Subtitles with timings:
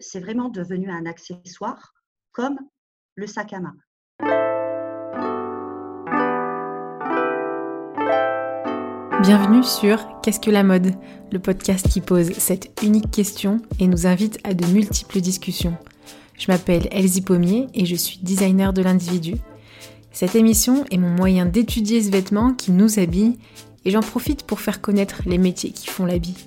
[0.00, 1.94] c'est vraiment devenu un accessoire
[2.32, 2.58] comme
[3.16, 3.74] le sac à main.
[9.22, 10.92] Bienvenue sur Qu'est-ce que la mode?
[11.32, 15.76] Le podcast qui pose cette unique question et nous invite à de multiples discussions.
[16.38, 19.34] Je m'appelle Elsie Pommier et je suis designer de l'individu.
[20.12, 23.38] Cette émission est mon moyen d'étudier ce vêtement qui nous habille
[23.84, 26.46] et j'en profite pour faire connaître les métiers qui font l'habit.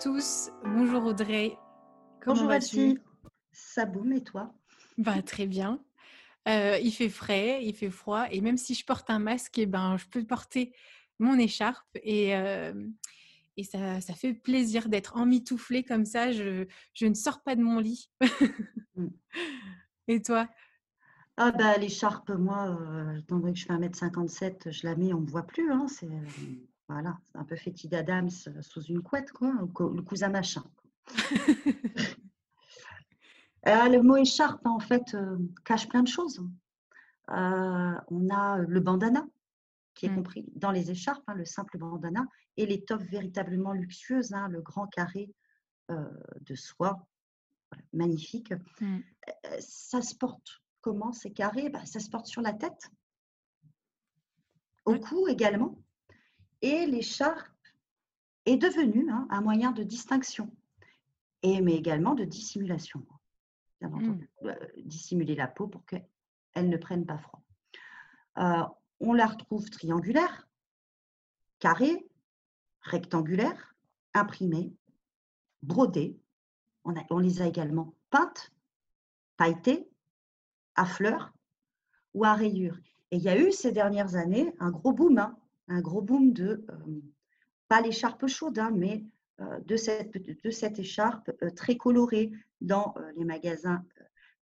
[0.00, 0.50] Tous.
[0.64, 1.58] Bonjour Audrey.
[2.22, 3.02] Comment Bonjour vas-tu?
[3.52, 4.54] Ça boum et toi?
[4.96, 5.84] Bah, Très bien.
[6.48, 9.66] Euh, il fait frais, il fait froid et même si je porte un masque, eh
[9.66, 10.72] ben, je peux porter
[11.18, 12.72] mon écharpe et, euh,
[13.58, 16.32] et ça, ça, fait plaisir d'être emmitouflée comme ça.
[16.32, 18.10] Je, je, ne sors pas de mon lit.
[18.96, 19.08] Mm.
[20.08, 20.48] et toi?
[21.36, 25.20] Ah bah l'écharpe, moi, euh, étant donné que je fais 1m57, je la mets, on
[25.20, 25.70] ne me voit plus.
[25.70, 26.08] Hein, c'est
[26.90, 30.64] voilà, c'est un peu fétis d'Adams sous une couette, quoi, le cousin machin.
[33.66, 36.42] Euh, le mot écharpe, en fait, euh, cache plein de choses.
[37.28, 39.26] Euh, on a le bandana,
[39.92, 40.14] qui est mmh.
[40.14, 44.86] compris dans les écharpes, hein, le simple bandana, et l'étoffe véritablement luxueuse, hein, le grand
[44.86, 45.30] carré
[45.90, 47.06] de soie,
[47.92, 48.54] magnifique.
[48.80, 49.00] Mmh.
[49.58, 51.68] ça se porte comment ces carrés?
[51.68, 52.90] Bah, Ça se porte sur la tête,
[54.86, 55.78] au cou également.
[56.62, 57.48] Et l'écharpe
[58.46, 60.50] est devenue hein, un moyen de distinction,
[61.42, 63.06] et, mais également de dissimulation.
[63.80, 64.18] Mmh.
[64.44, 66.04] Euh, dissimuler la peau pour qu'elle
[66.68, 67.42] ne prenne pas froid.
[68.38, 68.64] Euh,
[69.00, 70.48] on la retrouve triangulaire,
[71.58, 72.06] carrée,
[72.82, 73.74] rectangulaire,
[74.12, 74.74] imprimée,
[75.62, 76.20] brodée.
[76.84, 78.52] On, on les a également peintes,
[79.38, 79.88] pailletées,
[80.74, 81.32] à fleurs
[82.12, 82.78] ou à rayures.
[83.10, 85.38] Et il y a eu ces dernières années un gros boom hein,
[85.70, 87.00] un gros boom de, euh,
[87.68, 89.04] pas l'écharpe chaude, hein, mais
[89.40, 93.82] euh, de, cette, de cette écharpe euh, très colorée dans les magasins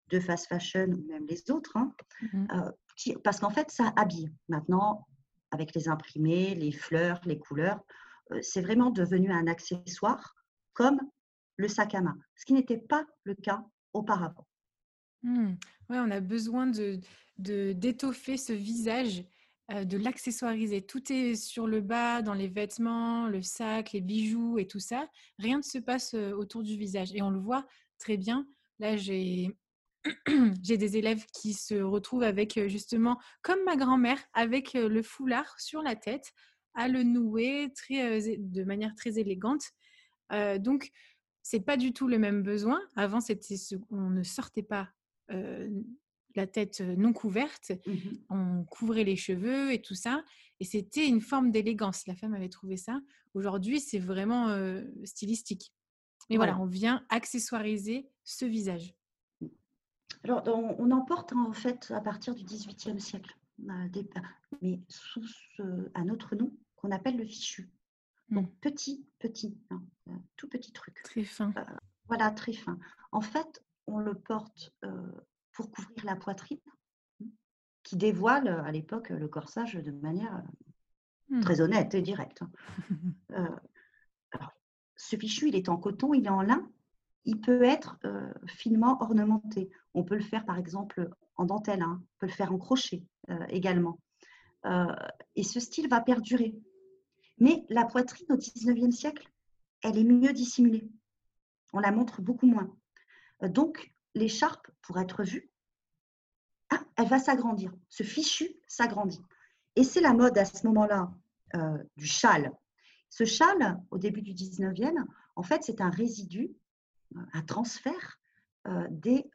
[0.08, 2.46] de fast fashion ou même les autres, hein, mmh
[3.22, 4.28] parce qu'en fait, ça habille.
[4.48, 5.06] Maintenant,
[5.52, 7.80] avec les imprimés, les fleurs, les couleurs,
[8.42, 10.34] c'est vraiment devenu un accessoire
[10.72, 10.98] comme
[11.58, 14.48] le sac à main, ce qui n'était pas le cas auparavant.
[15.22, 15.52] Mmh.
[15.90, 16.98] Ouais, on a besoin de
[17.38, 19.24] d'étoffer ce visage
[19.70, 20.82] de l'accessoiriser.
[20.82, 25.08] Tout est sur le bas, dans les vêtements, le sac, les bijoux et tout ça.
[25.38, 27.12] Rien ne se passe autour du visage.
[27.14, 27.66] Et on le voit
[27.98, 28.46] très bien.
[28.78, 29.54] Là, j'ai
[30.62, 35.82] j'ai des élèves qui se retrouvent avec justement, comme ma grand-mère, avec le foulard sur
[35.82, 36.32] la tête,
[36.74, 39.64] à le nouer très, de manière très élégante.
[40.58, 40.90] donc,
[41.42, 42.80] c'est pas du tout le même besoin.
[42.94, 43.54] Avant, c'était
[43.90, 44.88] on ne sortait pas
[46.38, 47.92] la tête non couverte, mmh
[48.30, 50.22] on couvrait les cheveux et tout ça.
[50.60, 52.06] Et c'était une forme d'élégance.
[52.06, 53.00] La femme avait trouvé ça.
[53.34, 54.48] Aujourd'hui, c'est vraiment
[55.04, 55.72] stylistique.
[56.30, 56.58] Mais voilà.
[56.58, 58.94] on vient accessoiriser ce visage.
[60.24, 63.36] Alors, on, en porte en fait à partir du XVIIIe siècle,
[64.60, 65.24] mais sous
[65.94, 67.70] un autre nom qu'on appelle le fichu.
[68.28, 68.56] Donc, mmh.
[68.60, 69.82] petit, petit, hein,
[70.36, 71.00] tout petit truc.
[71.02, 71.52] Très fin.
[72.08, 72.78] voilà, très fin.
[73.10, 74.74] En fait, on le porte
[75.58, 76.60] pour couvrir la poitrine,
[77.82, 80.44] qui dévoile à l'époque le corsage de manière
[81.30, 81.40] hmm.
[81.40, 82.42] très honnête et directe.
[82.42, 82.50] Hein.
[83.32, 84.40] Euh,
[84.96, 86.68] ce fichu, il est en coton, il est en lin,
[87.24, 89.70] il peut être euh, finement ornementé.
[89.94, 92.00] On peut le faire par exemple en dentelle, hein.
[92.00, 94.00] on peut le faire en crochet euh, également.
[95.36, 96.56] et ce style va perdurer.
[97.38, 99.28] Mais la poitrine au 19e siècle,
[99.82, 100.88] elle est mieux dissimulée.
[101.72, 102.74] On la montre beaucoup moins.
[103.42, 105.50] Donc, l'écharpe, pour être vue,
[106.98, 107.72] elle va s'agrandir.
[107.88, 109.22] Ce fichu s'agrandit.
[109.76, 111.10] Et c'est la mode à ce moment-là
[111.54, 112.52] euh, du châle.
[113.08, 115.04] Ce châle, au début du 19e,
[115.36, 116.50] en fait, c'est un résidu,
[117.16, 118.18] euh, un transfert
[118.66, 119.30] euh, des,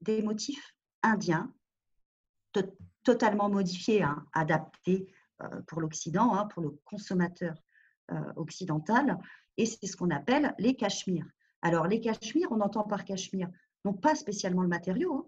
[0.00, 1.52] des, motifs indiens,
[3.02, 5.12] totalement modifiés, hein, adaptés
[5.66, 7.54] pour l'Occident, hein, pour le consommateur
[8.36, 9.18] occidental.
[9.56, 11.26] Et c'est ce qu'on appelle les cachemires.
[11.62, 13.48] Alors, les cachemires, on entend par cachemire,
[13.84, 15.26] non pas spécialement le matériau, hein.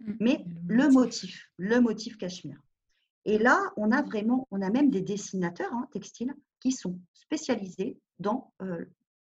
[0.00, 2.60] Mais le motif, le motif cachemire.
[3.24, 7.98] Et là, on a vraiment, on a même des dessinateurs hein, textiles qui sont spécialisés
[8.18, 8.52] dans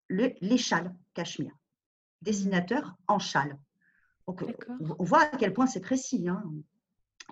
[0.09, 1.55] les châles cachemire,
[2.21, 3.57] dessinateurs en châle.
[4.27, 4.43] Donc,
[4.99, 6.27] on voit à quel point c'est précis.
[6.27, 6.43] Hein.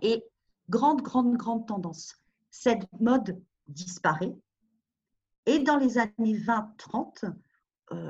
[0.02, 0.24] Et
[0.70, 2.16] grande, grande, grande tendance.
[2.50, 4.36] Cette mode disparaît.
[5.46, 7.34] Et dans les années 20-30,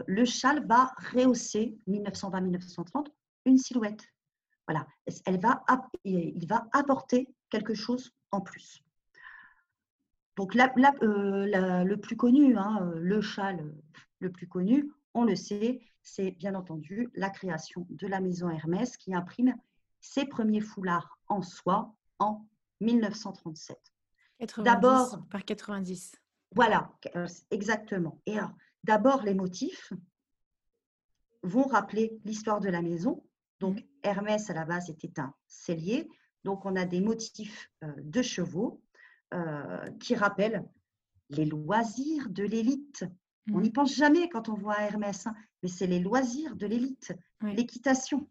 [0.06, 3.08] le châle va rehausser, 1920-1930,
[3.46, 4.13] une silhouette.
[4.68, 4.88] Voilà,
[5.26, 5.64] elle va,
[6.04, 8.84] il va apporter quelque chose en plus.
[10.36, 13.74] Donc, euh, le plus connu, hein, le châle
[14.20, 18.98] le plus connu, on le sait, c'est bien entendu la création de la maison Hermès
[18.98, 19.54] qui imprime
[20.00, 22.46] ses premiers foulards en soie en
[22.82, 23.78] 1937.
[24.58, 26.14] D'abord par 90.
[26.56, 28.20] Voilà, euh, exactement.
[28.26, 28.38] Et
[28.84, 29.94] d'abord les motifs
[31.44, 33.24] vont rappeler l'histoire de la maison.
[33.64, 33.84] Donc.
[34.04, 36.08] Hermès à la base était un cellier.
[36.44, 38.82] Donc on a des motifs euh, de chevaux
[39.34, 40.64] euh, qui rappellent
[41.30, 43.06] les loisirs de l'élite.
[43.52, 43.74] On n'y mmh.
[43.74, 48.30] pense jamais quand on voit Hermès, hein, mais c'est les loisirs de l'élite, l'équitation.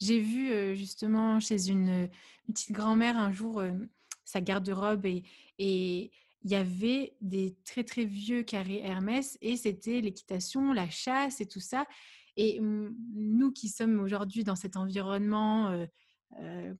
[0.00, 2.08] J'ai vu justement chez une,
[2.46, 3.62] petite grand-mère un jour
[4.24, 5.22] sa garde-robe et,
[5.58, 6.10] et
[6.44, 11.46] il y avait des très très vieux carrés Hermès et c'était l'équitation, la chasse et
[11.46, 11.86] tout ça.
[12.36, 15.86] Et nous qui sommes aujourd'hui dans cet environnement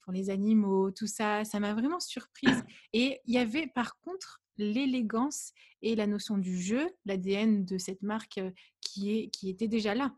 [0.00, 2.64] pour les animaux, tout ça, ça m'a vraiment surprise.
[2.92, 8.02] Et il y avait par contre l'élégance et la notion du jeu, l'ADN de cette
[8.02, 8.40] marque
[8.80, 10.14] qui, est, qui était déjà là.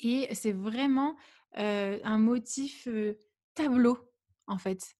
[0.00, 1.16] Et c'est vraiment
[1.54, 2.88] un motif
[3.54, 3.98] tableau,
[4.46, 4.96] en fait.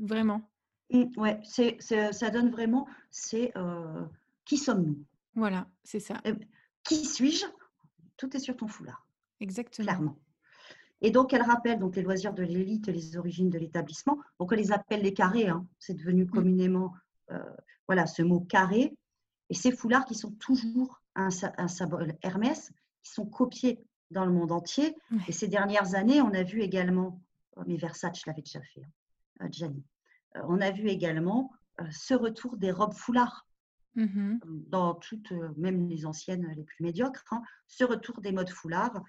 [0.00, 0.50] Vraiment.
[0.90, 3.52] Mmh, ouais, c'est, ça donne vraiment, c'est
[4.44, 5.04] qui sommes-nous?
[5.34, 6.22] Voilà, c'est ça.
[6.84, 7.44] qui suis-je?
[8.24, 9.06] Tout est sur ton foulard.
[9.40, 9.84] Exactement.
[9.84, 10.18] Clairement.
[11.02, 14.18] Et donc, elle rappelle donc, les loisirs de l'élite et les origines de l'établissement.
[14.40, 15.48] Donc, on les appelle les carrés.
[15.48, 15.66] Hein.
[15.78, 16.30] C'est devenu mmh.
[16.30, 16.94] communément
[17.86, 18.96] voilà, ce mot carré.
[19.50, 21.28] Et ces foulards qui sont toujours un,
[21.58, 22.72] un symbole Hermès,
[23.02, 24.96] qui sont copiés dans le monde entier.
[25.28, 27.20] Et ces dernières années, on a vu également,
[27.56, 28.86] oh, mais Versace l'avait déjà fait,
[29.40, 29.84] hein, Gianni,
[30.36, 33.46] euh, on a vu également euh, ce retour des robes foulards.
[33.96, 39.02] Mmh dans toutes, même les anciennes les plus médiocres, hein, ce retour des modes foulards,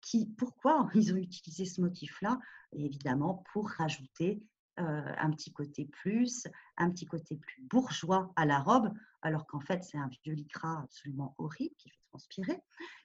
[0.00, 2.38] qui, pourquoi ils ont utilisé ce motif-là?
[2.72, 4.42] Évidemment, pour rajouter
[4.76, 6.46] un petit côté plus,
[6.76, 10.82] un petit côté plus bourgeois à la robe, alors qu'en fait, c'est un vieux lycra
[10.82, 12.60] absolument horrible qui fait transpirer.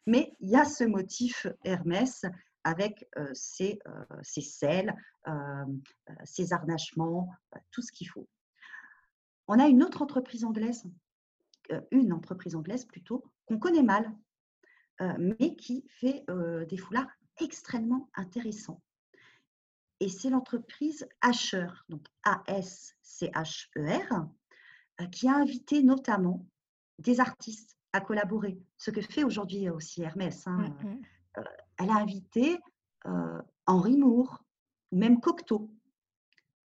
[0.06, 2.26] Mais il y a ce motif Hermès
[2.64, 3.80] avec ses,
[4.22, 4.94] ses selles,
[6.24, 7.32] ses harnachements,
[7.72, 8.28] tout ce qu'il faut.
[9.50, 10.86] On a une autre entreprise anglaise,
[11.92, 14.10] une entreprise anglaise plutôt, qu'on connaît mal,
[15.18, 16.26] mais qui fait
[16.70, 17.12] des foulards
[17.42, 18.82] extrêmement intéressants
[20.00, 24.28] et c'est l'entreprise Asher, donc A-S-C-H-E-R,
[25.02, 26.46] euh, qui a invité notamment
[27.00, 28.60] des artistes à collaborer.
[28.78, 30.46] Ce que fait aujourd'hui aussi Hermès.
[30.48, 30.58] Hein.
[30.58, 31.02] Mmh, mmh.
[31.38, 31.44] Euh,
[31.78, 32.60] elle a invité
[33.08, 34.44] euh, Henri Moore,
[34.92, 35.72] même Cocteau,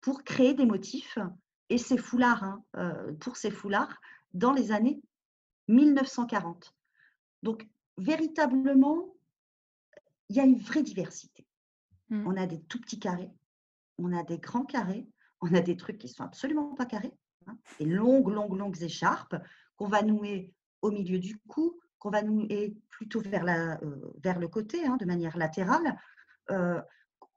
[0.02, 1.18] pour créer des motifs
[1.74, 2.64] et ses foulards, hein,
[3.20, 4.00] pour ces foulards,
[4.36, 5.02] dans les années
[5.70, 6.76] 1940.
[7.42, 7.68] Donc,
[7.98, 9.16] véritablement,
[10.30, 11.48] il y a une vraie diversité.
[12.10, 12.28] Mmh.
[12.28, 13.32] On a des tout petits carrés,
[13.98, 15.08] on a des grands carrés,
[15.42, 17.18] on a des trucs qui sont absolument pas carrés,
[17.48, 19.36] hein, des longues, longues, longues écharpes
[19.76, 20.54] qu'on va nouer
[20.84, 24.98] au milieu du cou, qu'on va nouer plutôt vers, la, euh, vers le côté, hein,
[24.98, 25.98] de manière latérale,
[26.52, 26.80] euh,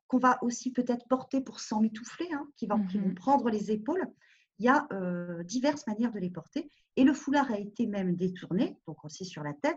[0.08, 4.06] qu'on va aussi peut-être porter pour s'emmitoufler, hein, qui, vont, mmh prendre les épaules.
[4.58, 6.70] Il y a euh, diverses manières de les porter.
[6.96, 9.76] Et le foulard a été même détourné, donc aussi sur la tête,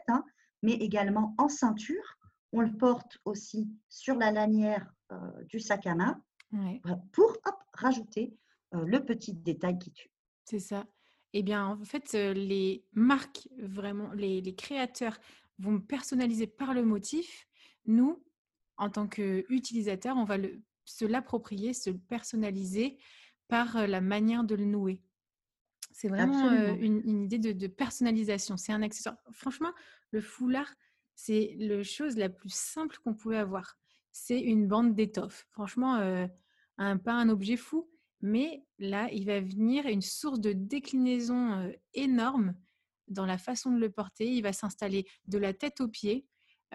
[0.63, 2.19] mais également en ceinture
[2.51, 6.21] on le porte aussi sur la lanière euh, du sac à main
[7.12, 7.38] pour
[7.74, 8.33] rajouter
[8.74, 10.12] euh, le petit détail qui tue.
[10.45, 10.86] C'est ça.
[11.33, 15.19] Eh bien, en fait, les marques, vraiment, les, créateurs
[15.59, 17.48] vont personnaliser par le motif.
[17.86, 18.24] Nous,
[18.77, 20.38] en tant qu'utilisateurs, on va
[20.86, 22.98] se l'approprier, se le personnaliser
[23.50, 25.01] par la manière de le nouer.
[25.91, 28.56] C'est vraiment une, idée de personnalisation.
[28.56, 29.18] C'est un accessoire.
[29.32, 29.74] Franchement,
[30.12, 30.74] le foulard,
[31.13, 33.77] c'est la chose la plus simple qu'on pouvait avoir.
[34.13, 35.46] C'est une bande d'étoffe.
[35.50, 36.25] Franchement, euh,
[36.77, 37.89] un, pas un objet fou,
[38.22, 42.56] mais là, il va venir une source de déclinaison euh, énorme
[43.10, 44.32] dans la façon de le porter.
[44.32, 46.25] Il va s'installer de la tête aux pieds.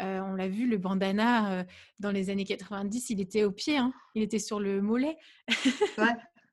[0.01, 1.65] Euh, on l'a vu, le bandana,
[2.01, 3.95] dans les années 90, il était au pied, hein.
[4.15, 5.17] il était sur le mollet.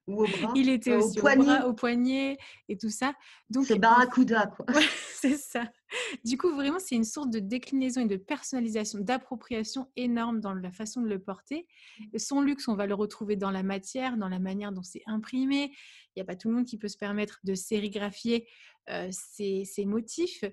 [0.08, 0.53] Ou au bras.
[0.55, 1.41] Il était aussi au, poignet.
[1.41, 2.38] au, bras, au poignet
[2.70, 3.13] et tout ça.
[3.50, 4.65] Donc, c'est barracuda, quoi.
[5.13, 5.72] c'est ça.
[6.24, 10.72] Du coup, vraiment, c'est une source de déclinaison et de personnalisation, d'appropriation énorme dans la
[10.72, 11.67] façon de le porter.
[12.17, 15.72] Son luxe, on va le retrouver dans la matière, dans la manière dont c'est imprimé.
[16.15, 18.48] Il n'y a pas tout le monde qui peut se permettre de sérigraphier
[19.10, 20.43] ses, motifs.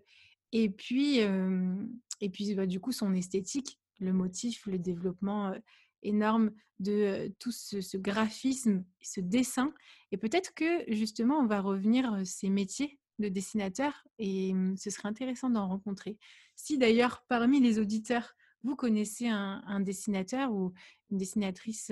[0.52, 5.54] Et puis, et puis bah, du coup, son esthétique, le motif, le développement
[6.02, 9.72] énorme de tout ce, graphisme, ce dessin.
[10.12, 15.50] Et peut-être que justement, on va revenir ces métiers de dessinateur et ce serait intéressant
[15.50, 16.16] d'en rencontrer.
[16.54, 20.72] Si d'ailleurs, parmi les auditeurs, vous connaissez un, dessinateur ou
[21.10, 21.90] une dessinatrice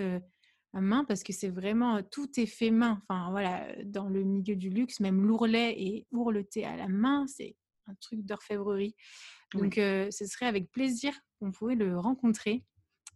[0.72, 3.02] à main, parce que c'est vraiment tout est fait main.
[3.08, 7.56] Enfin voilà, dans le milieu du luxe, même l'ourlet et ourleté à la main, c'est
[7.86, 8.94] un truc d'orfèvrerie.
[9.54, 12.64] Donc, ce serait avec plaisir qu'on pouvait le rencontrer.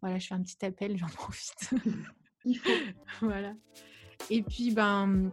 [0.02, 1.70] Voilà, je fais un petit appel, j'en profite.
[2.44, 2.70] Il faut.
[3.20, 3.54] voilà.
[4.28, 5.30] Et puis, ben,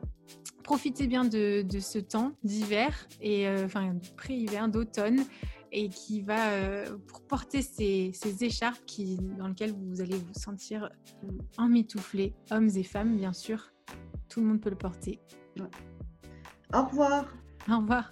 [0.63, 5.23] profitez bien de, ce temps d'hiver, et euh, enfin, pré-hiver, d'automne,
[5.71, 10.89] et qui va euh, pour porter ces, écharpes qui, dans lesquelles vous allez vous sentir
[11.57, 13.71] emmitouflés, hommes et femmes, bien sûr.
[14.29, 15.19] Tout le monde peut le porter.
[16.73, 17.25] Au revoir.
[17.69, 18.11] Au revoir.